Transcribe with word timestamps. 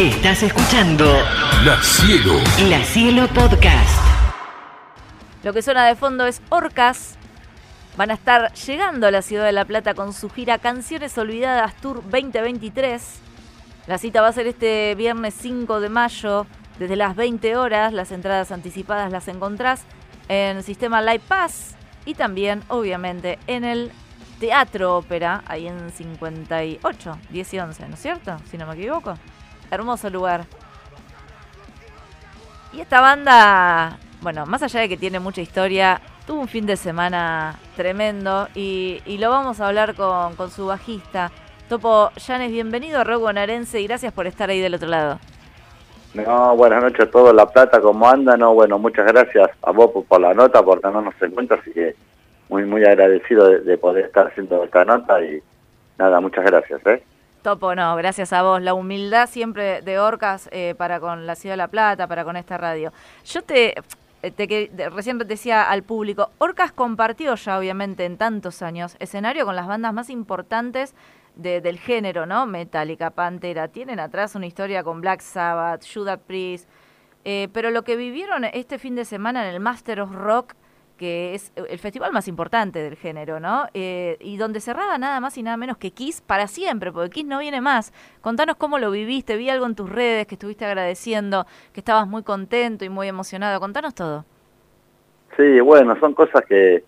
Estás 0.00 0.42
escuchando 0.42 1.04
La 1.62 1.78
Cielo. 1.82 2.32
La 2.70 2.82
Cielo 2.82 3.28
Podcast. 3.28 4.00
Lo 5.44 5.52
que 5.52 5.60
suena 5.60 5.84
de 5.84 5.94
fondo 5.94 6.26
es 6.26 6.40
Orcas. 6.48 7.18
Van 7.98 8.10
a 8.10 8.14
estar 8.14 8.50
llegando 8.54 9.06
a 9.06 9.10
la 9.10 9.20
ciudad 9.20 9.44
de 9.44 9.52
La 9.52 9.66
Plata 9.66 9.92
con 9.92 10.14
su 10.14 10.30
gira 10.30 10.56
Canciones 10.56 11.18
Olvidadas 11.18 11.74
Tour 11.82 11.96
2023. 12.04 13.02
La 13.88 13.98
cita 13.98 14.22
va 14.22 14.28
a 14.28 14.32
ser 14.32 14.46
este 14.46 14.94
viernes 14.94 15.34
5 15.38 15.80
de 15.80 15.90
mayo 15.90 16.46
desde 16.78 16.96
las 16.96 17.14
20 17.14 17.58
horas. 17.58 17.92
Las 17.92 18.10
entradas 18.10 18.52
anticipadas 18.52 19.12
las 19.12 19.28
encontrás 19.28 19.82
en 20.30 20.62
Sistema 20.62 21.02
Live 21.02 21.24
Pass 21.28 21.74
y 22.06 22.14
también, 22.14 22.62
obviamente, 22.68 23.38
en 23.46 23.64
el 23.64 23.92
Teatro 24.38 24.96
Ópera, 24.96 25.42
ahí 25.46 25.68
en 25.68 25.92
58, 25.92 27.18
10 27.28 27.54
y 27.54 27.58
11, 27.58 27.88
¿no 27.88 27.94
es 27.96 28.00
cierto? 28.00 28.38
Si 28.50 28.56
no 28.56 28.66
me 28.66 28.72
equivoco. 28.72 29.18
Hermoso 29.70 30.10
lugar. 30.10 30.44
Y 32.72 32.80
esta 32.80 33.00
banda, 33.00 33.98
bueno, 34.20 34.46
más 34.46 34.62
allá 34.62 34.80
de 34.80 34.88
que 34.88 34.96
tiene 34.96 35.20
mucha 35.20 35.40
historia, 35.40 36.00
tuvo 36.26 36.40
un 36.40 36.48
fin 36.48 36.66
de 36.66 36.76
semana 36.76 37.56
tremendo 37.76 38.48
y, 38.54 39.02
y 39.06 39.18
lo 39.18 39.30
vamos 39.30 39.60
a 39.60 39.68
hablar 39.68 39.94
con, 39.94 40.36
con 40.36 40.50
su 40.50 40.66
bajista. 40.66 41.30
Topo 41.68 42.10
Llanes, 42.16 42.50
bienvenido 42.50 43.00
a 43.00 43.04
Rock 43.04 43.30
y 43.74 43.86
gracias 43.86 44.12
por 44.12 44.26
estar 44.26 44.50
ahí 44.50 44.60
del 44.60 44.74
otro 44.74 44.88
lado. 44.88 45.18
No, 46.14 46.56
buenas 46.56 46.82
noches 46.82 47.06
a 47.06 47.10
todos, 47.10 47.32
La 47.32 47.46
Plata, 47.46 47.80
¿cómo 47.80 48.08
andan? 48.08 48.40
No, 48.40 48.52
bueno, 48.54 48.78
muchas 48.78 49.06
gracias 49.06 49.50
a 49.62 49.70
vos 49.70 49.92
por, 49.92 50.04
por 50.04 50.20
la 50.20 50.34
nota, 50.34 50.60
por 50.62 50.80
tenernos 50.80 51.14
en 51.20 51.30
cuenta, 51.30 51.54
así 51.54 51.72
que 51.72 51.94
muy, 52.48 52.64
muy 52.64 52.84
agradecido 52.84 53.46
de, 53.48 53.60
de 53.60 53.78
poder 53.78 54.06
estar 54.06 54.26
haciendo 54.26 54.64
esta 54.64 54.84
nota 54.84 55.22
y 55.22 55.40
nada, 55.98 56.20
muchas 56.20 56.44
gracias, 56.44 56.84
¿eh? 56.86 57.04
Topo, 57.42 57.74
no, 57.74 57.96
gracias 57.96 58.32
a 58.34 58.42
vos. 58.42 58.60
La 58.60 58.74
humildad 58.74 59.28
siempre 59.28 59.80
de 59.80 59.98
Orcas 59.98 60.48
eh, 60.52 60.74
para 60.76 61.00
con 61.00 61.26
la 61.26 61.34
Ciudad 61.36 61.54
de 61.54 61.58
La 61.58 61.68
Plata, 61.68 62.06
para 62.06 62.22
con 62.24 62.36
esta 62.36 62.58
radio. 62.58 62.92
Yo 63.24 63.42
te, 63.42 63.74
te 64.36 64.46
que- 64.46 64.68
de- 64.72 64.90
recién 64.90 65.16
decía 65.18 65.70
al 65.70 65.82
público, 65.82 66.30
Orcas 66.38 66.72
compartió 66.72 67.34
ya 67.36 67.58
obviamente 67.58 68.04
en 68.04 68.18
tantos 68.18 68.60
años 68.60 68.96
escenario 68.98 69.46
con 69.46 69.56
las 69.56 69.66
bandas 69.66 69.94
más 69.94 70.10
importantes 70.10 70.94
de- 71.34 71.62
del 71.62 71.78
género, 71.78 72.26
¿no? 72.26 72.44
Metallica, 72.44 73.08
Pantera, 73.10 73.68
tienen 73.68 74.00
atrás 74.00 74.34
una 74.34 74.46
historia 74.46 74.82
con 74.84 75.00
Black 75.00 75.20
Sabbath, 75.20 75.82
Judas 75.90 76.18
Priest, 76.26 76.68
eh, 77.24 77.48
pero 77.54 77.70
lo 77.70 77.84
que 77.84 77.96
vivieron 77.96 78.44
este 78.44 78.78
fin 78.78 78.94
de 78.96 79.06
semana 79.06 79.48
en 79.48 79.54
el 79.54 79.60
Master 79.60 80.02
of 80.02 80.10
Rock, 80.12 80.54
que 81.00 81.34
es 81.34 81.50
el 81.56 81.78
festival 81.78 82.12
más 82.12 82.28
importante 82.28 82.78
del 82.78 82.94
género, 82.94 83.40
¿no? 83.40 83.64
Eh, 83.72 84.18
y 84.20 84.36
donde 84.36 84.60
cerraba 84.60 84.98
nada 84.98 85.18
más 85.18 85.38
y 85.38 85.42
nada 85.42 85.56
menos 85.56 85.78
que 85.78 85.92
Kiss 85.92 86.20
para 86.20 86.46
siempre, 86.46 86.92
porque 86.92 87.08
Kiss 87.08 87.24
no 87.24 87.38
viene 87.38 87.62
más. 87.62 87.94
Contanos 88.20 88.56
cómo 88.56 88.78
lo 88.78 88.90
viviste, 88.90 89.38
vi 89.38 89.48
algo 89.48 89.64
en 89.64 89.74
tus 89.74 89.88
redes 89.88 90.26
que 90.26 90.34
estuviste 90.34 90.66
agradeciendo, 90.66 91.46
que 91.72 91.80
estabas 91.80 92.06
muy 92.06 92.22
contento 92.22 92.84
y 92.84 92.90
muy 92.90 93.08
emocionado. 93.08 93.58
Contanos 93.60 93.94
todo. 93.94 94.26
Sí, 95.38 95.58
bueno, 95.60 95.98
son 95.98 96.12
cosas 96.12 96.44
que, 96.44 96.84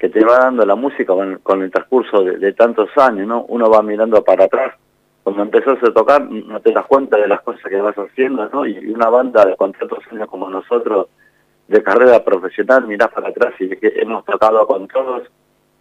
que 0.00 0.08
te 0.08 0.24
va 0.24 0.38
dando 0.38 0.66
la 0.66 0.74
música 0.74 1.14
con, 1.40 1.62
el 1.62 1.70
transcurso 1.70 2.24
de, 2.24 2.38
de 2.38 2.52
tantos 2.54 2.90
años, 2.96 3.28
¿no? 3.28 3.44
Uno 3.44 3.70
va 3.70 3.84
mirando 3.84 4.24
para 4.24 4.46
atrás. 4.46 4.74
Cuando 5.22 5.42
empezás 5.42 5.78
a 5.80 5.92
tocar, 5.92 6.28
no 6.28 6.58
te 6.58 6.72
das 6.72 6.86
cuenta 6.86 7.18
de 7.18 7.28
las 7.28 7.40
cosas 7.42 7.62
que 7.62 7.80
vas 7.80 7.94
haciendo, 7.94 8.48
¿no? 8.48 8.66
Y 8.66 8.90
una 8.90 9.10
banda 9.10 9.44
de 9.44 9.54
con 9.54 9.72
tantos 9.72 10.00
años 10.10 10.28
como 10.28 10.50
nosotros, 10.50 11.06
de 11.68 11.82
carrera 11.82 12.22
profesional, 12.24 12.86
mirás 12.86 13.08
para 13.10 13.28
atrás 13.28 13.54
y 13.58 13.68
que 13.76 13.92
hemos 13.96 14.24
tocado 14.24 14.66
con 14.66 14.86
todos. 14.88 15.22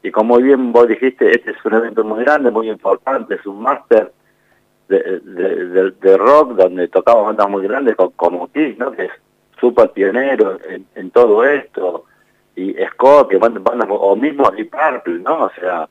Y 0.01 0.11
como 0.11 0.37
bien 0.37 0.71
vos 0.71 0.87
dijiste, 0.87 1.31
este 1.31 1.51
es 1.51 1.65
un 1.65 1.73
evento 1.75 2.03
muy 2.03 2.23
grande, 2.23 2.51
muy 2.51 2.69
importante, 2.69 3.35
es 3.35 3.45
un 3.45 3.61
máster 3.61 4.11
de, 4.87 5.19
de, 6.01 6.17
rock 6.17 6.55
donde 6.55 6.87
tocamos 6.89 7.25
bandas 7.25 7.49
muy 7.49 7.63
grandes 7.63 7.95
co- 7.95 8.11
como 8.11 8.51
Kiss, 8.51 8.77
¿no? 8.77 8.91
Que 8.91 9.05
es 9.05 9.11
súper 9.59 9.91
pionero 9.91 10.57
en, 10.67 10.85
en 10.95 11.11
todo 11.11 11.43
esto. 11.45 12.05
Y 12.55 12.75
Scott, 12.91 13.29
que 13.29 13.37
bandas, 13.37 13.63
bandas- 13.63 13.87
o 13.89 14.15
mismo 14.15 14.51
Deep 14.51 14.69
Purple, 14.71 15.19
¿no? 15.19 15.45
O 15.45 15.51
sea, 15.51 15.87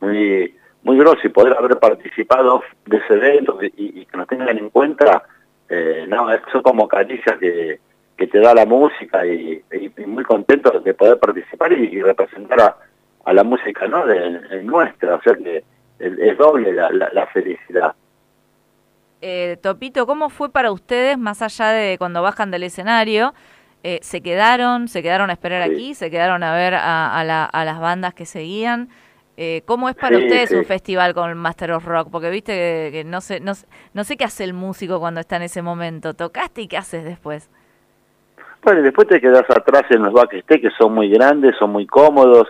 muy 0.00 0.54
muy 0.82 0.96
grosso 0.96 1.26
y 1.26 1.30
poder 1.30 1.54
haber 1.58 1.78
participado 1.78 2.62
de 2.86 2.96
ese 2.98 3.14
evento 3.14 3.58
y, 3.60 4.06
que 4.06 4.16
nos 4.16 4.28
tengan 4.28 4.56
en 4.56 4.70
cuenta, 4.70 5.24
eh, 5.68 6.06
no, 6.08 6.32
eso 6.32 6.62
como 6.62 6.86
caricias 6.86 7.36
que, 7.38 7.80
que 8.18 8.26
te 8.26 8.40
da 8.40 8.52
la 8.52 8.66
música 8.66 9.24
y, 9.24 9.62
y- 9.72 9.92
y 9.96 10.06
muy 10.06 10.24
contento 10.24 10.80
de 10.80 10.92
poder 10.92 11.18
participar 11.18 11.72
y, 11.72 11.84
y 11.86 12.02
representar 12.02 12.60
a, 12.60 12.76
a 13.24 13.32
la 13.32 13.44
música 13.44 13.86
no 13.86 14.04
de, 14.06 14.40
de 14.40 14.62
nuestra, 14.64 15.14
o 15.14 15.22
sea 15.22 15.34
que 15.34 15.64
es, 16.00 16.36
doble 16.38 16.72
la, 16.72 16.90
la, 16.90 17.08
la 17.12 17.26
felicidad. 17.28 17.94
Eh, 19.20 19.56
Topito, 19.62 20.06
¿cómo 20.06 20.30
fue 20.30 20.50
para 20.50 20.70
ustedes, 20.70 21.18
más 21.18 21.42
allá 21.42 21.68
de 21.68 21.96
cuando 21.98 22.22
bajan 22.22 22.50
del 22.50 22.62
escenario? 22.64 23.34
Eh, 23.82 23.98
¿Se 24.02 24.20
quedaron? 24.20 24.88
¿Se 24.88 25.02
quedaron 25.02 25.30
a 25.30 25.32
esperar 25.32 25.66
Sí. 25.68 25.72
aquí? 25.72 25.94
¿Se 25.94 26.10
quedaron 26.10 26.42
a 26.42 26.54
ver 26.54 26.74
a, 26.74 27.18
a 27.18 27.24
la- 27.24 27.44
a 27.44 27.64
las 27.64 27.80
bandas 27.80 28.14
que 28.14 28.26
seguían? 28.26 28.88
Eh, 29.36 29.62
¿Cómo 29.66 29.88
es 29.88 29.94
para 29.94 30.18
Sí, 30.18 30.24
ustedes 30.24 30.48
sí. 30.50 30.56
un 30.56 30.64
festival 30.64 31.14
con 31.14 31.32
Master 31.36 31.72
of 31.72 31.84
Rock? 31.84 32.08
Porque 32.10 32.30
viste 32.30 32.52
que, 32.52 32.90
que 32.92 33.04
no, 33.04 33.20
sé, 33.20 33.38
no, 33.40 33.52
no 33.94 34.02
sé 34.04 34.16
qué 34.16 34.24
hace 34.24 34.42
el 34.44 34.52
músico 34.52 34.98
cuando 34.98 35.20
está 35.20 35.36
en 35.36 35.42
ese 35.42 35.62
momento. 35.62 36.14
¿Tocaste 36.14 36.62
y 36.62 36.66
qué 36.68 36.76
haces 36.76 37.04
después? 37.04 37.48
Bueno, 38.62 38.80
y 38.80 38.82
después 38.84 39.08
te 39.08 39.20
quedas 39.20 39.44
atrás 39.48 39.84
en 39.90 40.02
los 40.02 40.12
backstage 40.12 40.60
que 40.60 40.70
son 40.78 40.94
muy 40.94 41.08
grandes, 41.10 41.54
son 41.58 41.70
muy 41.70 41.86
cómodos, 41.86 42.48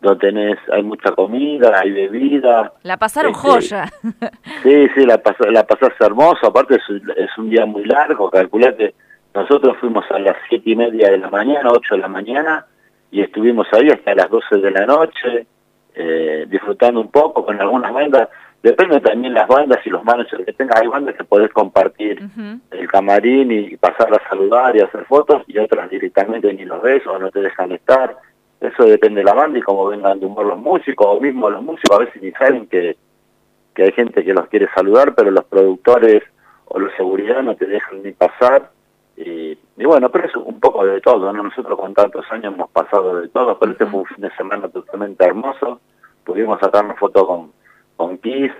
no 0.00 0.16
tenés, 0.18 0.58
hay 0.72 0.82
mucha 0.82 1.12
comida, 1.12 1.78
hay 1.80 1.90
bebida, 1.92 2.72
La 2.82 2.96
pasaron 2.96 3.32
Este, 3.32 3.48
joya. 3.48 3.84
Sí, 4.62 4.88
sí, 4.94 5.04
la, 5.06 5.18
pas 5.18 5.36
la 5.50 5.64
pasás 5.66 5.92
hermoso, 6.00 6.46
aparte 6.46 6.76
es, 6.76 6.88
un- 6.88 7.12
es 7.16 7.30
un 7.38 7.50
día 7.50 7.66
muy 7.66 7.84
largo, 7.84 8.30
calculate, 8.30 8.94
nosotros 9.34 9.76
fuimos 9.80 10.04
a 10.10 10.18
las 10.18 10.36
siete 10.48 10.70
y 10.70 10.76
media 10.76 11.10
de 11.10 11.18
la 11.18 11.28
mañana, 11.30 11.70
ocho 11.70 11.94
de 11.94 12.00
la 12.00 12.08
mañana, 12.08 12.66
y 13.10 13.20
estuvimos 13.22 13.66
ahí 13.72 13.88
hasta 13.90 14.14
las 14.14 14.30
doce 14.30 14.56
de 14.56 14.70
la 14.70 14.86
noche, 14.86 15.46
eh, 15.94 16.46
disfrutando 16.48 17.00
un 17.00 17.10
poco 17.10 17.44
con 17.44 17.60
algunas 17.60 17.92
bandas, 17.92 18.28
depende 18.64 19.00
también 19.00 19.34
las 19.34 19.46
bandas 19.46 19.78
y 19.86 19.90
los 19.90 20.02
managers 20.04 20.44
que 20.44 20.52
tengas, 20.52 20.80
hay 20.80 20.88
bandas 20.88 21.14
que 21.14 21.24
podés 21.24 21.52
compartir 21.52 22.18
el 22.70 22.88
camarín 22.88 23.52
y 23.52 23.76
pasar 23.76 24.12
a 24.12 24.28
saludar 24.28 24.74
y 24.74 24.80
hacer 24.80 25.04
fotos, 25.04 25.42
y 25.46 25.58
otras 25.58 25.88
directamente 25.88 26.52
ni 26.52 26.64
los 26.64 26.82
ves 26.82 27.06
o 27.06 27.18
no 27.18 27.30
te 27.30 27.40
dejan 27.40 27.72
estar, 27.72 28.16
eso 28.60 28.84
depende 28.84 29.20
de 29.20 29.24
la 29.24 29.34
banda 29.34 29.58
y 29.58 29.62
cómo 29.62 29.86
vengan 29.86 30.18
de 30.18 30.26
humor 30.26 30.46
los 30.46 30.58
músicos, 30.58 31.06
o 31.06 31.20
mismo 31.20 31.50
los 31.50 31.62
músicos 31.62 31.96
a 31.96 32.04
veces 32.04 32.22
ni 32.22 32.32
saben 32.32 32.66
que 32.66 32.96
que 33.74 33.82
hay 33.82 33.92
gente 33.92 34.24
que 34.24 34.32
los 34.32 34.46
quiere 34.48 34.68
saludar, 34.74 35.14
pero 35.14 35.30
los 35.30 35.44
productores 35.44 36.22
o 36.66 36.78
los 36.78 36.92
seguridad 36.96 37.42
no 37.42 37.56
te 37.56 37.66
dejan 37.66 38.02
ni 38.02 38.12
pasar. 38.12 38.70
Y, 39.16 39.58
y 39.76 39.84
bueno, 39.84 40.10
pero 40.10 40.26
es 40.26 40.36
un 40.36 40.58
poco 40.60 40.86
de 40.86 41.00
todo, 41.00 41.32
¿no? 41.32 41.42
Nosotros 41.42 41.78
con 41.78 41.94
tantos 41.94 42.24
años 42.30 42.54
hemos 42.54 42.70
pasado 42.70 43.20
de 43.20 43.28
todo, 43.28 43.58
pero 43.58 43.72
este 43.72 43.86
fue 43.86 44.00
un 44.00 44.06
fin 44.06 44.22
de 44.22 44.30
semana 44.36 44.68
totalmente 44.68 45.24
hermoso. 45.24 45.80
Pudimos 46.24 46.58
sacarnos 46.60 46.98
fotos 46.98 47.26
con, 47.26 47.52
con 47.96 48.18
Kiss, 48.18 48.52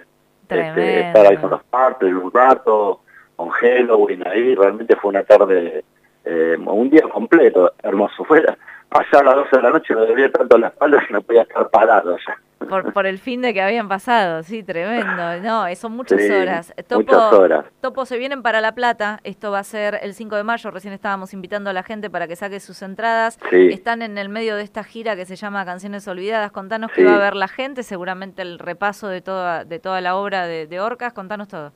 este, 0.49 1.09
estar 1.09 1.27
ahí 1.27 1.37
con 1.37 1.51
los 1.51 1.65
partes 1.65 2.13
un 2.13 2.33
rato, 2.33 3.01
con 3.37 3.49
Halloween 3.51 4.27
ahí, 4.27 4.55
realmente 4.55 4.97
fue 4.97 5.11
una 5.11 5.25
tarde, 5.25 5.85
eh, 6.25 6.57
un 6.59 6.91
día 6.91 7.03
completo, 7.03 7.73
hermoso. 7.83 8.25
Fue 8.25 8.45
allá 8.91 9.21
a 9.21 9.23
las 9.23 9.35
12 9.37 9.57
de 9.57 9.63
la 9.63 9.71
noche, 9.71 9.95
me 9.95 10.07
dolía 10.07 10.31
tanto 10.31 10.59
la 10.59 10.69
espalda 10.69 11.05
que 11.07 11.13
no 11.13 11.23
podía 11.23 11.43
estar 11.43 11.69
parado 11.71 12.17
ya. 12.27 12.39
Por, 12.67 12.93
por 12.93 13.07
el 13.07 13.19
fin 13.19 13.43
de 13.43 13.53
que 13.55 13.63
habían 13.63 13.89
pasado, 13.89 14.43
sí, 14.43 14.63
tremendo. 14.63 15.41
No, 15.43 15.67
eh, 15.67 15.77
son 15.77 15.93
muchas 15.93 16.21
Sí, 16.21 16.31
horas. 16.31 16.73
muchas 16.91 17.33
horas. 17.33 17.65
Topo, 17.81 18.07
se 18.07 18.19
vienen 18.19 18.43
para 18.43 18.61
La 18.61 18.75
Plata. 18.75 19.21
Esto 19.25 19.51
va 19.51 19.61
a 19.61 19.65
ser 19.65 19.99
el 20.03 20.15
5 20.15 20.37
de 20.37 20.45
mayo. 20.45 20.71
Recién 20.71 20.93
estábamos 20.95 21.33
invitando 21.35 21.71
a 21.71 21.73
la 21.73 21.83
gente 21.83 22.11
para 22.11 22.27
que 22.29 22.37
saque 22.37 22.61
sus 22.61 22.83
entradas. 22.83 23.39
Sí. 23.51 23.69
Están 23.73 24.03
en 24.03 24.19
el 24.19 24.29
medio 24.29 24.57
de 24.57 24.63
esta 24.63 24.85
gira 24.85 25.17
que 25.17 25.27
se 25.27 25.37
llama 25.37 25.65
Canciones 25.65 26.07
Olvidadas. 26.09 26.53
Contanos 26.53 26.91
Sí. 26.95 27.03
qué 27.03 27.05
va 27.07 27.17
a 27.17 27.19
ver 27.21 27.37
la 27.37 27.49
gente. 27.49 27.83
Seguramente 27.83 28.43
el 28.43 28.59
repaso 28.59 29.09
de 29.09 29.21
toda, 29.21 29.65
de 29.65 29.79
toda 29.79 30.01
la 30.01 30.17
obra 30.17 30.47
de, 30.47 30.67
de 30.67 30.81
Orcas. 30.81 31.13
Contanos 31.13 31.49
todo. 31.49 31.73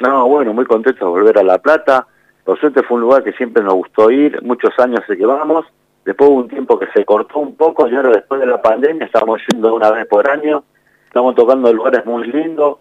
No, 0.00 0.28
bueno, 0.28 0.52
muy 0.52 0.64
contento 0.66 1.04
de 1.04 1.10
volver 1.10 1.38
a 1.38 1.42
La 1.42 1.58
Plata. 1.58 2.06
Por 2.44 2.58
suerte 2.60 2.82
fue 2.84 2.94
un 2.96 3.02
lugar 3.02 3.24
que 3.24 3.32
siempre 3.32 3.62
nos 3.62 3.74
gustó 3.74 4.10
ir, 4.10 4.40
muchos 4.42 4.70
años 4.78 5.00
de 5.08 5.16
que 5.16 5.26
vamos. 5.26 5.66
Después 6.08 6.30
hubo 6.30 6.38
un 6.38 6.48
tiempo 6.48 6.78
que 6.78 6.86
se 6.94 7.04
cortó 7.04 7.38
un 7.38 7.54
poco 7.54 7.86
y 7.86 7.94
ahora 7.94 8.08
después 8.08 8.40
de 8.40 8.46
la 8.46 8.62
pandemia 8.62 9.04
estamos 9.04 9.40
yendo 9.52 9.74
una 9.74 9.90
vez 9.90 10.06
por 10.06 10.26
año. 10.26 10.64
Estamos 11.06 11.34
tocando 11.34 11.70
lugares 11.70 12.06
muy 12.06 12.26
lindos. 12.26 12.78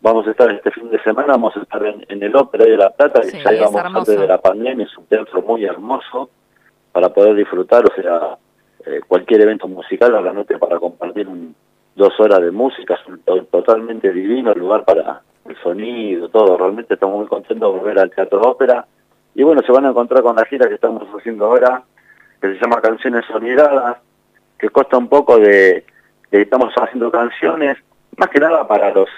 Vamos 0.00 0.26
a 0.26 0.30
estar 0.30 0.50
este 0.50 0.70
fin 0.70 0.88
de 0.90 0.98
semana, 1.02 1.26
vamos 1.34 1.54
a 1.58 1.60
estar 1.60 1.84
en, 1.84 2.06
en 2.08 2.22
el 2.22 2.34
Ópera 2.34 2.64
de 2.64 2.78
La 2.78 2.88
Plata, 2.88 3.20
que 3.20 3.26
Sí, 3.32 3.36
ya 3.44 3.52
íbamos 3.52 3.74
antes 3.98 4.18
de 4.22 4.26
la 4.26 4.38
pandemia, 4.40 4.86
es 4.86 4.96
un 4.96 5.04
teatro 5.04 5.42
muy 5.42 5.62
hermoso 5.66 6.30
para 6.90 7.10
poder 7.10 7.34
disfrutar, 7.34 7.84
o 7.84 7.94
sea, 8.00 8.38
eh, 8.86 9.00
cualquier 9.06 9.42
evento 9.42 9.68
musical, 9.68 10.12
realmente 10.22 10.56
para 10.56 10.78
compartir 10.78 11.28
un- 11.28 11.54
dos 11.96 12.18
horas 12.18 12.40
de 12.40 12.50
música, 12.50 12.94
es 12.94 13.06
un 13.08 13.18
to- 13.20 13.44
totalmente 13.50 14.10
divino 14.10 14.52
el 14.52 14.58
lugar 14.58 14.84
para 14.86 15.20
el 15.46 15.56
sonido, 15.58 16.30
todo, 16.30 16.56
realmente 16.56 16.94
estamos 16.94 17.18
muy 17.18 17.26
contentos 17.26 17.70
de 17.70 17.78
volver 17.78 17.98
al 17.98 18.10
Teatro 18.10 18.40
Ópera. 18.40 18.86
Y 19.34 19.42
bueno, 19.42 19.60
se 19.66 19.70
van 19.70 19.84
a 19.84 19.90
encontrar 19.90 20.22
con 20.22 20.34
la 20.34 20.46
gira 20.46 20.66
que 20.66 20.74
estamos 20.76 21.02
haciendo 21.14 21.44
ahora, 21.44 21.82
que 22.40 22.48
se 22.48 22.60
llama 22.60 22.80
Canciones 22.80 23.24
Sonidadas, 23.26 23.98
que 24.58 24.70
consta 24.70 24.96
un 24.96 25.08
poco 25.08 25.38
de, 25.38 25.84
que 26.30 26.42
estamos 26.42 26.72
haciendo 26.74 27.10
canciones, 27.10 27.76
más 28.16 28.28
que 28.28 28.40
nada 28.40 28.66
para 28.66 28.90
los 28.92 29.08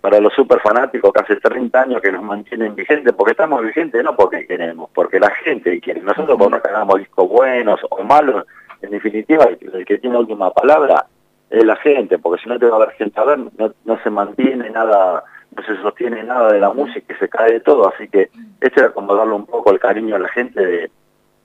para 0.00 0.18
los 0.18 0.34
super 0.34 0.58
fanáticos 0.60 1.12
que 1.12 1.20
hace 1.20 1.36
30 1.36 1.80
años 1.80 2.02
que 2.02 2.10
nos 2.10 2.24
mantienen 2.24 2.74
vigentes, 2.74 3.14
porque 3.14 3.30
estamos 3.30 3.62
vigentes 3.62 4.02
no 4.02 4.16
porque 4.16 4.48
queremos, 4.48 4.90
porque 4.92 5.20
la 5.20 5.30
gente 5.30 5.80
quiere. 5.80 6.00
Nosotros 6.00 6.36
por 6.36 6.50
no 6.50 6.60
que 6.60 6.68
hagamos 6.70 6.98
discos 6.98 7.28
buenos 7.28 7.78
o 7.88 8.02
malos, 8.02 8.44
en 8.82 8.90
definitiva, 8.90 9.44
el 9.44 9.86
que 9.86 9.98
tiene 9.98 10.18
última 10.18 10.52
palabra 10.52 11.06
es 11.48 11.64
la 11.64 11.76
gente, 11.76 12.18
porque 12.18 12.42
si 12.42 12.48
no 12.48 12.58
te 12.58 12.66
va 12.66 12.78
a 12.78 12.82
haber 12.82 12.96
gente 12.96 13.20
a 13.20 13.24
ver, 13.24 13.38
no, 13.56 13.72
no 13.84 14.02
se 14.02 14.10
mantiene 14.10 14.70
nada, 14.70 15.22
no 15.54 15.62
se 15.62 15.80
sostiene 15.80 16.24
nada 16.24 16.52
de 16.52 16.58
la 16.58 16.72
música 16.72 17.14
y 17.14 17.18
se 17.18 17.28
cae 17.28 17.52
de 17.52 17.60
todo, 17.60 17.88
así 17.88 18.08
que 18.08 18.28
este 18.60 18.80
era 18.80 18.90
como 18.90 19.14
darle 19.14 19.34
un 19.34 19.46
poco 19.46 19.70
el 19.70 19.78
cariño 19.78 20.16
a 20.16 20.18
la 20.18 20.28
gente 20.30 20.66
de, 20.66 20.90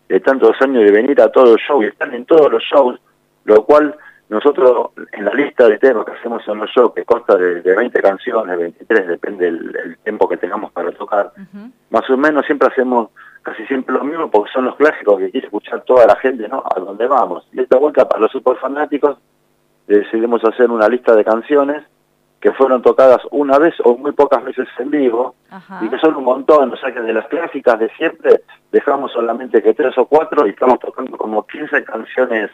de 0.07 0.19
tantos 0.19 0.55
años 0.61 0.83
de 0.83 0.91
venir 0.91 1.21
a 1.21 1.29
todos 1.29 1.49
los 1.49 1.61
shows 1.61 1.83
y 1.83 1.87
están 1.87 2.13
en 2.13 2.25
todos 2.25 2.51
los 2.51 2.63
shows, 2.63 2.99
lo 3.45 3.63
cual 3.65 3.95
nosotros 4.29 4.89
en 5.13 5.25
la 5.25 5.33
lista 5.33 5.67
de 5.67 5.77
temas 5.77 6.05
que 6.05 6.11
hacemos 6.11 6.45
en 6.47 6.57
los 6.57 6.69
shows, 6.69 6.93
que 6.93 7.05
consta 7.05 7.37
de, 7.37 7.61
de 7.61 7.75
20 7.75 8.01
canciones, 8.01 8.57
23, 8.57 9.07
depende 9.07 9.45
del 9.45 9.97
tiempo 10.03 10.27
que 10.27 10.37
tengamos 10.37 10.71
para 10.71 10.91
tocar, 10.91 11.31
más 11.89 12.09
o 12.09 12.17
menos 12.17 12.45
siempre 12.45 12.67
hacemos 12.67 13.09
casi 13.41 13.65
siempre 13.65 13.95
lo 13.95 14.03
mismo 14.03 14.29
porque 14.29 14.51
son 14.51 14.65
los 14.65 14.75
clásicos 14.75 15.19
que 15.19 15.31
quiere 15.31 15.47
escuchar 15.47 15.81
toda 15.81 16.05
la 16.05 16.17
gente, 16.17 16.49
¿no? 16.49 16.61
A 16.75 16.79
donde 16.81 17.07
vamos. 17.07 17.47
Y 17.53 17.61
esta 17.61 17.77
vuelta 17.77 18.07
para 18.07 18.21
los 18.21 18.31
super 18.31 18.57
fanáticos 18.57 19.17
decidimos 19.87 20.43
hacer 20.43 20.69
una 20.69 20.89
lista 20.89 21.15
de 21.15 21.23
canciones 21.23 21.83
que 22.39 22.51
fueron 22.51 22.81
tocadas 22.81 23.21
una 23.31 23.57
vez 23.57 23.73
o 23.83 23.97
muy 23.97 24.11
pocas 24.11 24.43
veces 24.43 24.67
en 24.77 24.91
vivo 24.91 25.35
y 25.81 25.89
que 25.89 25.97
son 25.97 26.15
un 26.15 26.23
montón, 26.23 26.71
o 26.71 26.77
sea 26.77 26.93
que 26.93 27.01
de 27.01 27.13
las 27.13 27.27
clásicas 27.27 27.79
de 27.79 27.89
siempre 27.97 28.41
dejamos 28.71 29.11
solamente 29.11 29.61
que 29.61 29.73
tres 29.73 29.97
o 29.97 30.05
cuatro 30.05 30.45
y 30.45 30.51
estamos 30.51 30.79
tocando 30.79 31.17
como 31.17 31.45
15 31.47 31.83
canciones 31.83 32.51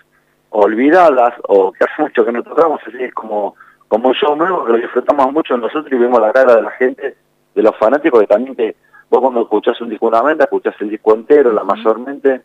olvidadas 0.50 1.34
o 1.48 1.72
que 1.72 1.84
hace 1.84 2.02
mucho 2.02 2.24
que 2.24 2.32
no 2.32 2.44
tocamos, 2.44 2.80
así 2.86 3.04
es 3.04 3.14
como, 3.14 3.56
como 3.88 4.10
un 4.10 4.16
show 4.16 4.36
nuevo 4.36 4.64
que 4.64 4.72
lo 4.72 4.78
disfrutamos 4.78 5.34
mucho 5.34 5.58
nosotros 5.58 5.92
y 5.92 5.98
vemos 5.98 6.22
la 6.22 6.32
cara 6.32 6.56
de 6.56 6.62
la 6.62 6.72
gente, 6.72 7.18
de 7.54 7.62
los 7.62 7.76
fanáticos 7.78 8.22
que 8.22 8.28
también 8.28 8.56
que 8.56 8.76
vos 9.10 9.20
cuando 9.20 9.42
escuchás 9.42 9.80
un 9.82 9.90
disco 9.90 10.08
una 10.08 10.22
banda, 10.22 10.46
escuchás 10.46 10.76
el 10.80 10.90
disco 10.90 11.14
entero, 11.14 11.52
la 11.52 11.64
mayormente, 11.64 12.42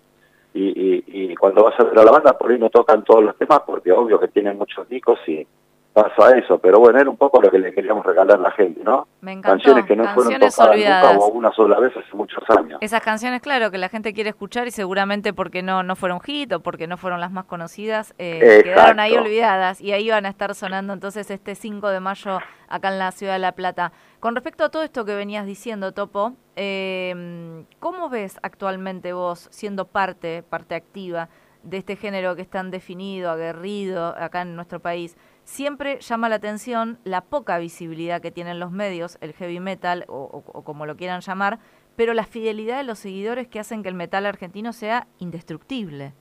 y, 0.55 0.65
y, 0.65 1.05
y, 1.07 1.37
cuando 1.37 1.63
vas 1.63 1.79
a 1.79 1.85
ver 1.85 1.99
a 1.99 2.05
la 2.05 2.11
banda 2.11 2.37
por 2.37 2.51
ahí 2.51 2.59
no 2.59 2.71
tocan 2.71 3.05
todos 3.05 3.23
los 3.23 3.37
temas 3.37 3.61
porque 3.67 3.93
obvio 3.93 4.19
que 4.19 4.29
tienen 4.29 4.57
muchos 4.57 4.89
discos 4.89 5.21
y 5.29 5.47
pasa 5.93 6.37
eso, 6.37 6.59
pero 6.59 6.79
bueno, 6.79 6.99
era 6.99 7.11
un 7.11 7.17
poco 7.17 7.41
lo 7.41 7.51
que 7.51 7.59
le 7.59 7.73
queríamos 7.75 8.05
regalar 8.05 8.39
a 8.39 8.41
la 8.41 8.51
gente, 8.53 8.83
¿no? 8.85 9.09
Me 9.21 9.33
encantó. 9.33 9.57
Canciones 9.57 9.87
que 9.87 9.97
no 9.97 10.05
Canciones 10.05 10.25
fueron 10.39 10.51
tocadas 10.51 10.69
olvidadas. 10.71 11.15
nunca 11.15 11.27
o 11.27 11.29
una 11.31 11.53
sola 11.53 11.81
vez 11.81 11.97
hace 11.97 12.17
muchos 12.17 12.43
años. 12.51 12.79
Esas 12.81 13.01
canciones, 13.03 13.41
claro, 13.41 13.71
que 13.71 13.79
la 13.79 13.89
gente 13.89 14.13
quiere 14.13 14.31
escuchar 14.31 14.69
y 14.69 14.71
seguramente 14.71 15.33
porque 15.33 15.63
no, 15.63 15.83
no 15.83 15.97
fueron 15.97 16.21
hit 16.21 16.53
o 16.53 16.61
porque 16.61 16.87
no 16.87 16.97
fueron 16.97 17.21
las 17.21 17.33
más 17.33 17.47
conocidas, 17.47 18.15
eh, 18.19 18.61
quedaron 18.63 19.01
ahí 19.01 19.17
olvidadas 19.17 19.81
y 19.81 19.93
ahí 19.93 20.09
van 20.11 20.27
a 20.27 20.29
estar 20.29 20.55
sonando 20.55 20.93
entonces 20.93 21.31
este 21.31 21.55
5 21.55 21.89
de 21.89 22.01
mayo 22.01 22.39
acá 22.69 22.89
en 22.89 22.99
la 22.99 23.11
ciudad 23.11 23.33
de 23.35 23.41
La 23.41 23.53
Plata. 23.53 23.93
Con 24.21 24.35
respecto 24.35 24.65
a 24.65 24.69
todo 24.71 24.83
esto 24.83 25.05
que 25.05 25.15
venías 25.15 25.47
diciendo, 25.47 25.93
Topo, 25.93 26.35
eh, 26.57 27.65
¿cómo 27.81 28.09
ves 28.09 28.39
actualmente 28.43 29.13
vos 29.13 29.49
siendo 29.51 29.87
parte, 29.87 30.43
parte 30.43 30.75
activa 30.75 31.29
de 31.63 31.79
este 31.79 31.97
género 31.97 32.37
que 32.37 32.43
es 32.43 32.49
tan 32.49 32.71
definido, 32.71 33.31
aguerrido 33.31 34.15
acá 34.17 34.43
en 34.43 34.55
nuestro 34.57 34.81
país? 34.81 35.17
Siempre 35.49 35.99
llama 36.01 36.29
la 36.29 36.35
atención 36.35 36.99
la 37.05 37.23
poca 37.23 37.59
visibilidad 37.59 38.21
que 38.21 38.31
tienen 38.31 38.61
los 38.61 38.71
medios, 38.71 39.17
el 39.23 39.33
heavy 39.33 39.61
metal 39.61 40.05
o, 40.07 40.43
como 40.63 40.85
lo 40.85 40.95
quieran 40.97 41.23
llamar, 41.23 41.59
pero 41.97 42.13
la 42.13 42.25
fidelidad 42.25 42.77
de 42.77 42.85
los 42.85 42.99
seguidores 42.99 43.49
que 43.49 43.59
hacen 43.59 43.83
que 43.83 43.89
el 43.89 43.95
metal 43.95 44.27
argentino 44.27 44.75
sea 44.75 45.07
indestructible. 45.19 46.13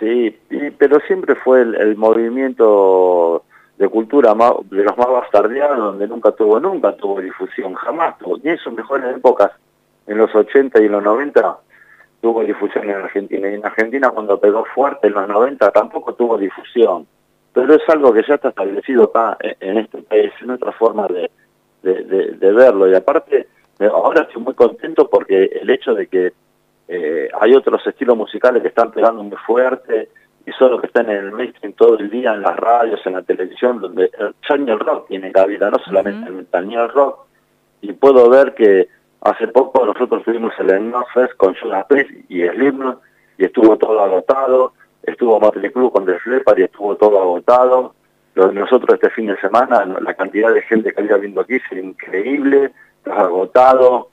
Sí, 0.00 0.36
pero 0.76 0.98
siempre 1.06 1.36
fue 1.36 1.62
el, 1.62 1.76
el 1.76 1.96
movimiento 1.96 3.44
de 3.76 3.88
cultura 3.88 4.34
más, 4.34 4.54
de 4.70 4.82
los 4.82 4.98
más 4.98 5.06
bastardeados, 5.06 5.78
donde 5.78 6.08
nunca 6.08 6.32
tuvo, 6.32 6.58
nunca 6.58 6.96
tuvo 6.96 7.20
difusión, 7.20 7.74
jamás 7.74 8.18
tuvo, 8.18 8.38
ni 8.38 8.50
en 8.50 8.58
sus 8.58 8.72
mejores 8.72 9.16
épocas, 9.16 9.52
en 10.08 10.18
los 10.18 10.34
80 10.34 10.82
y 10.82 10.86
en 10.86 10.92
los 10.92 11.04
90, 11.04 11.58
tuvo 12.22 12.42
difusión 12.42 12.90
en 12.90 12.96
Argentina. 12.96 13.48
Y 13.48 13.54
en 13.54 13.64
Argentina 13.64 14.10
cuando 14.10 14.40
pegó 14.40 14.64
fuerte 14.64 15.06
en 15.06 15.12
los 15.12 15.28
90 15.28 15.70
tampoco 15.70 16.14
tuvo 16.14 16.36
difusión. 16.36 17.06
Pero 17.60 17.74
es 17.74 17.88
algo 17.88 18.12
que 18.12 18.22
ya 18.22 18.34
está 18.36 18.50
establecido 18.50 19.04
acá 19.04 19.36
en, 19.40 19.78
este 19.78 20.00
país, 20.02 20.30
es 20.40 20.48
otra 20.48 20.70
forma 20.72 21.08
de, 21.08 21.28
de, 21.82 22.04
de- 22.04 22.30
de 22.32 22.52
verlo. 22.52 22.88
Y 22.88 22.94
aparte, 22.94 23.48
ahora 23.92 24.22
estoy 24.22 24.42
muy 24.42 24.54
contento 24.54 25.08
porque 25.10 25.44
el 25.60 25.68
hecho 25.70 25.92
de 25.94 26.06
que 26.06 26.32
eh, 26.86 27.28
hay 27.40 27.54
otros 27.54 27.84
estilos 27.84 28.16
musicales 28.16 28.62
que 28.62 28.68
están 28.68 28.92
pegando 28.92 29.24
muy 29.24 29.36
fuerte 29.38 30.08
y 30.46 30.52
solo 30.52 30.80
que 30.80 30.86
están 30.86 31.10
en 31.10 31.16
el 31.16 31.32
mainstream 31.32 31.72
todo 31.72 31.98
el 31.98 32.08
día 32.10 32.32
en 32.32 32.42
las 32.42 32.56
radios, 32.56 33.00
en 33.04 33.14
la 33.14 33.22
televisión, 33.22 33.80
donde 33.80 34.04
el, 34.18 34.34
ya 34.48 34.56
ni 34.56 34.70
el 34.70 34.78
rock 34.78 35.08
tiene 35.08 35.32
cabida, 35.32 35.68
no 35.68 35.78
solamente 35.80 36.28
el 36.28 36.34
metal, 36.36 36.66
ni 36.68 36.76
el 36.76 36.88
rock. 36.88 37.26
Y 37.82 37.92
puedo 37.92 38.30
ver 38.30 38.54
que 38.54 38.88
hace 39.22 39.48
poco 39.48 39.84
nosotros 39.84 40.22
tuvimos 40.22 40.52
el 40.60 40.70
Ennofest 40.70 41.34
con 41.36 41.54
Judas 41.56 41.84
Priest 41.88 42.10
y 42.30 42.46
Slipknot 42.46 43.00
y 43.36 43.44
estuvo 43.46 43.76
todo 43.76 44.00
agotado, 44.00 44.72
estuvo 45.08 45.40
Motley 45.40 45.70
Crue 45.70 45.90
con 45.90 46.06
The 46.06 46.18
y 46.56 46.62
estuvo 46.62 46.96
todo 46.96 47.20
agotado. 47.20 47.94
Nosotros 48.34 48.94
este 48.94 49.10
fin 49.10 49.26
de 49.26 49.40
semana, 49.40 49.84
la 49.84 50.14
cantidad 50.14 50.52
de 50.52 50.62
gente 50.62 50.92
que 50.92 51.00
había 51.00 51.16
viendo 51.16 51.40
aquí 51.40 51.56
es 51.56 51.72
increíble, 51.72 52.70
está 52.98 53.20
agotado, 53.20 54.10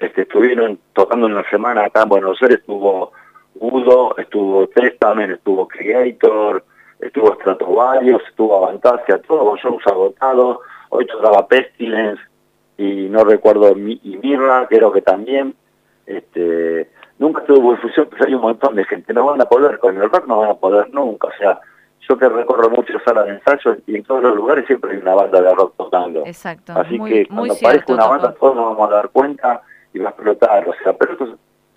este, 0.00 0.22
estuvieron 0.22 0.78
tocando 0.94 1.26
en 1.26 1.34
la 1.34 1.48
semana 1.50 1.84
acá 1.84 2.02
en 2.02 2.08
Buenos 2.08 2.40
Aires, 2.40 2.60
estuvo 2.60 3.12
Udo, 3.56 4.16
estuvo 4.16 4.68
Testament, 4.68 5.32
estuvo 5.32 5.68
Creator, 5.68 6.64
estuvo 7.00 7.34
Stratovarius, 7.34 8.22
estuvo 8.28 8.64
Avantasia, 8.64 9.20
todos 9.22 9.60
shows 9.60 9.86
agotados, 9.86 10.58
hoy 10.90 11.06
tocaba 11.06 11.46
Pestilence 11.46 12.22
y 12.78 13.08
no 13.10 13.24
recuerdo, 13.24 13.76
y 13.76 14.18
Mirra, 14.22 14.66
creo 14.68 14.92
que 14.92 15.02
también, 15.02 15.54
este, 16.06 16.40
tuvo 17.48 17.72
difusión, 17.72 18.06
pues 18.10 18.20
hay 18.26 18.34
un 18.34 18.42
montón 18.42 18.76
de 18.76 18.84
gente, 18.84 19.14
no 19.14 19.24
van 19.24 19.40
a 19.40 19.46
poder, 19.46 19.78
con 19.78 19.96
el 19.96 20.10
rock 20.10 20.26
no 20.26 20.40
van 20.40 20.50
a 20.50 20.54
poder 20.54 20.92
nunca, 20.92 21.28
o 21.28 21.32
sea, 21.38 21.58
yo 22.06 22.18
que 22.18 22.28
recorro 22.28 22.68
muchas 22.68 23.02
salas 23.02 23.24
de 23.24 23.32
ensayo 23.32 23.76
y 23.86 23.96
en 23.96 24.04
todos 24.04 24.22
los 24.22 24.36
lugares 24.36 24.66
siempre 24.66 24.92
hay 24.92 24.98
una 24.98 25.14
banda 25.14 25.40
de 25.40 25.54
rock 25.54 25.74
tocando. 25.78 26.26
Exacto. 26.26 26.74
Así 26.76 26.98
muy, 26.98 27.10
que 27.10 27.26
cuando 27.26 27.54
aparezca 27.54 27.94
una 27.94 28.06
banda 28.06 28.34
todos 28.34 28.54
nos 28.54 28.64
vamos 28.76 28.90
a 28.90 28.94
dar 28.94 29.08
cuenta 29.08 29.62
y 29.94 29.98
va 29.98 30.08
a 30.08 30.10
explotar. 30.10 30.68
O 30.68 30.74
sea, 30.82 30.92
pero 30.92 31.12
estos 31.12 31.30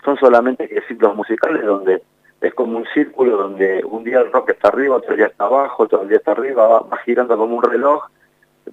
son 0.04 0.18
solamente 0.18 0.70
ciclos 0.88 1.16
musicales 1.16 1.66
donde 1.66 2.02
es 2.42 2.54
como 2.54 2.78
un 2.78 2.86
círculo 2.94 3.38
donde 3.38 3.84
un 3.84 4.04
día 4.04 4.20
el 4.20 4.32
rock 4.32 4.52
está 4.52 4.70
arriba, 4.70 4.98
otro 4.98 5.16
día 5.16 5.28
está 5.28 5.46
abajo, 5.46 5.84
otro 5.84 6.06
día 6.06 6.18
está 6.18 6.32
arriba, 6.32 6.68
va, 6.68 6.80
va 6.82 6.98
girando 6.98 7.38
como 7.38 7.56
un 7.56 7.64
reloj, 7.64 8.04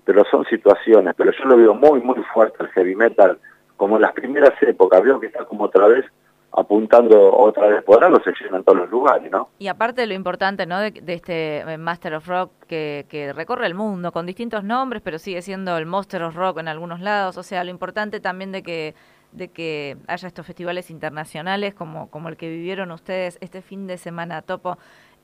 pero 0.05 0.25
son 0.31 0.45
situaciones. 0.47 1.15
Pero 1.17 1.33
yo 1.33 1.45
lo 1.45 1.56
veo 1.56 1.75
muy, 1.75 2.00
muy 2.00 2.23
fuerte 2.35 2.62
el 2.62 2.69
heavy 2.71 2.95
metal, 2.95 3.39
como 3.77 3.97
en 3.97 4.03
las 4.03 4.12
primeras 4.12 4.61
épocas, 4.62 5.02
veo 5.02 5.19
que 5.19 5.26
está 5.26 5.45
como 5.45 5.64
otra 5.64 5.88
vez 5.88 6.05
apuntando 6.52 7.35
otra 7.37 7.69
vez 7.69 7.85
por 7.85 8.02
algo, 8.02 8.21
se 8.23 8.33
llena 8.40 8.59
en 8.59 8.64
todos 8.64 8.78
los 8.78 8.90
lugares, 8.90 9.31
¿no? 9.31 9.49
Y 9.59 9.69
aparte 9.69 10.07
lo 10.07 10.14
importante 10.14 10.67
¿no? 10.67 10.81
de, 10.81 10.90
de 10.90 11.14
este 11.14 11.59
eh, 11.59 11.78
Master 11.78 12.14
of 12.14 12.26
Rock 12.26 12.52
que, 12.67 13.07
que 13.09 13.33
recorre 13.33 13.67
el 13.67 13.75
mundo 13.75 14.12
con 14.12 14.26
distintos 14.26 14.64
nombres, 14.64 15.02
pero 15.02 15.19
sigue 15.19 15.43
siendo 15.43 15.76
el 15.76 15.87
Monster 15.87 16.23
of 16.23 16.35
Rock 16.35 16.59
en 16.59 16.69
algunos 16.69 17.00
lados. 17.00 17.37
O 17.37 17.43
sea, 17.43 17.64
lo 17.64 17.71
importante 17.71 18.21
también 18.21 18.52
de 18.52 18.62
que 18.62 18.95
de 19.33 19.49
que 19.49 19.99
haya 20.07 20.26
estos 20.26 20.47
festivales 20.47 20.90
internacionales 20.90 21.75
como, 21.75 22.11
como 22.11 22.28
el 22.31 22.37
que 22.37 22.49
vivieron 22.49 22.90
ustedes 22.90 23.37
este 23.40 23.62
fin 23.62 23.87
de 23.87 23.99
semana, 23.99 24.43
Topo. 24.43 24.78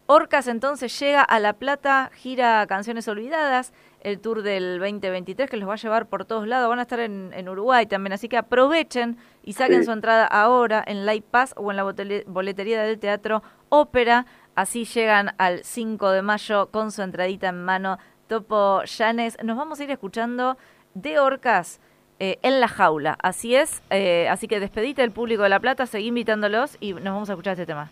Orcas 0.06 0.48
entonces 0.48 0.98
llega 1.00 1.22
a 1.22 1.40
La 1.40 1.54
Plata, 1.54 2.10
gira 2.12 2.66
Canciones 2.66 3.08
Olvidadas, 3.08 3.72
el 4.04 4.20
tour 4.20 4.42
del 4.42 4.78
2023 4.78 5.50
que 5.50 5.56
los 5.56 5.68
va 5.68 5.72
a 5.74 5.76
llevar 5.76 6.06
por 6.06 6.24
todos 6.24 6.46
lados, 6.46 6.68
van 6.68 6.78
a 6.78 6.82
estar 6.82 7.00
en, 7.00 7.32
en 7.34 7.48
Uruguay 7.48 7.86
también, 7.86 8.12
así 8.12 8.28
que 8.28 8.36
aprovechen 8.36 9.16
y 9.42 9.54
saquen 9.54 9.80
Sí. 9.80 9.86
su 9.86 9.92
entrada 9.92 10.26
ahora 10.26 10.84
en 10.86 11.04
Light 11.06 11.24
Pass 11.24 11.54
o 11.56 11.70
en 11.70 11.76
la 11.78 11.82
boletería 12.26 12.82
del 12.82 12.98
Teatro 12.98 13.42
Ópera, 13.70 14.26
así 14.54 14.84
llegan 14.84 15.34
al 15.38 15.64
5 15.64 16.10
de 16.10 16.22
mayo 16.22 16.70
con 16.70 16.92
su 16.92 17.02
entradita 17.02 17.48
en 17.48 17.64
mano. 17.64 17.98
Topo 18.28 18.82
Llanes, 18.84 19.36
nos 19.42 19.56
vamos 19.56 19.80
a 19.80 19.84
ir 19.84 19.90
escuchando 19.90 20.56
de 20.94 21.18
Orcas 21.18 21.80
eh, 22.20 22.38
en 22.42 22.60
la 22.60 22.68
jaula, 22.68 23.18
así 23.22 23.56
es, 23.56 23.82
eh, 23.90 24.28
así 24.28 24.46
que 24.48 24.60
despedite 24.60 25.02
del 25.02 25.10
público 25.10 25.42
de 25.42 25.48
La 25.48 25.60
Plata, 25.60 25.86
seguí 25.86 26.06
invitándolos 26.06 26.76
y 26.80 26.92
nos 26.94 27.04
vamos 27.04 27.28
a 27.28 27.32
escuchar 27.32 27.52
este 27.52 27.66
tema. 27.66 27.90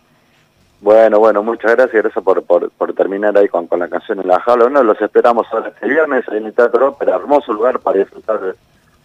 Bueno, 0.83 1.17
bueno, 1.17 1.41
muchas 1.43 1.77
gracias, 1.77 2.03
gracias 2.03 2.25
por, 2.25 2.43
por, 2.43 2.69
por 2.71 2.93
terminar 2.93 3.37
ahí 3.37 3.47
con, 3.47 3.67
con 3.67 3.79
la 3.79 3.87
canción 3.87 4.19
en 4.19 4.27
la 4.27 4.41
jaula. 4.41 4.65
Bueno, 4.65 4.83
los 4.83 5.01
esperamos 5.01 5.47
ahora 5.49 5.69
este 5.69 5.87
viernes 5.87 6.25
en 6.27 6.45
el 6.45 6.53
Teatro 6.53 6.89
Ópera, 6.89 7.15
hermoso 7.15 7.53
lugar 7.53 7.79
para 7.79 7.99
disfrutar 7.99 8.41
de 8.41 8.53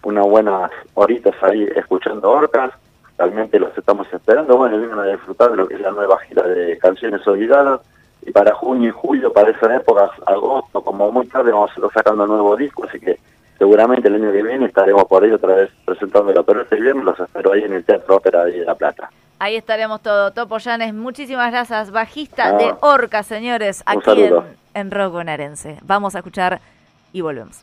unas 0.02 0.26
buenas 0.26 0.72
horitas 0.94 1.36
ahí 1.40 1.68
escuchando 1.76 2.32
orcas. 2.32 2.72
Realmente 3.16 3.60
los 3.60 3.78
estamos 3.78 4.12
esperando. 4.12 4.56
Bueno, 4.56 4.76
vienen 4.76 4.98
a 4.98 5.04
disfrutar 5.04 5.52
de 5.52 5.56
lo 5.56 5.68
que 5.68 5.74
es 5.74 5.80
la 5.80 5.92
nueva 5.92 6.18
gira 6.18 6.42
de 6.48 6.76
canciones 6.78 7.24
olvidadas. 7.28 7.80
Y 8.22 8.32
para 8.32 8.52
junio 8.56 8.88
y 8.88 8.92
julio, 8.92 9.32
para 9.32 9.52
esa 9.52 9.72
época, 9.72 10.10
agosto, 10.26 10.82
como 10.82 11.12
muy 11.12 11.28
tarde, 11.28 11.52
vamos 11.52 11.70
a 11.70 11.74
estar 11.74 11.92
sacando 11.92 12.24
un 12.24 12.30
nuevo 12.30 12.56
disco, 12.56 12.86
así 12.88 12.98
que 12.98 13.20
seguramente 13.56 14.08
el 14.08 14.16
año 14.16 14.32
que 14.32 14.42
viene 14.42 14.66
estaremos 14.66 15.04
por 15.04 15.22
ahí 15.22 15.30
otra 15.30 15.54
vez 15.54 15.70
presentándolo. 15.84 16.42
Pero 16.42 16.62
este 16.62 16.74
viernes 16.74 17.04
los 17.04 17.20
espero 17.20 17.52
ahí 17.52 17.62
en 17.62 17.74
el 17.74 17.84
Teatro 17.84 18.16
Ópera 18.16 18.46
de 18.46 18.64
La 18.64 18.74
Plata. 18.74 19.08
Ahí 19.40 19.56
estaremos 19.56 20.02
todo. 20.02 20.32
Topo 20.32 20.58
Llanes, 20.58 20.92
muchísimas 20.92 21.52
gracias. 21.52 21.90
Bajista 21.90 22.52
de 22.52 22.66
ah. 22.66 22.78
Orca, 22.80 23.22
señores, 23.22 23.82
aquí 23.86 24.22
en, 24.22 24.34
en 24.74 24.90
Rock 24.90 25.24
Vamos 25.82 26.14
a 26.14 26.18
escuchar 26.18 26.60
y 27.12 27.20
volvemos. 27.20 27.62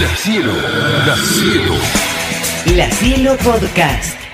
La 0.00 0.14
Cielo, 0.16 0.52
La 1.06 1.16
Cielo. 1.16 1.74
La 2.76 2.90
Cielo 2.90 3.36
Podcast. 3.38 4.27